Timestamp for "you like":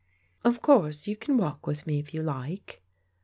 2.11-2.81